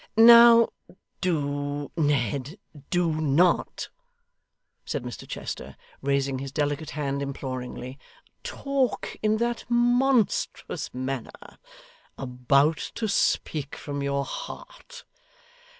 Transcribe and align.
'Now 0.17 0.69
DO, 1.21 1.91
Ned, 1.95 2.57
DO 2.89 3.11
not,' 3.21 3.89
said 4.83 5.03
Mr 5.03 5.27
Chester, 5.29 5.77
raising 6.01 6.39
his 6.39 6.51
delicate 6.51 6.89
hand 6.89 7.21
imploringly, 7.21 7.99
'talk 8.43 9.15
in 9.21 9.37
that 9.37 9.63
monstrous 9.69 10.91
manner. 10.91 11.59
About 12.17 12.77
to 12.95 13.07
speak 13.07 13.75
from 13.75 14.01
your 14.01 14.25
heart. 14.25 15.05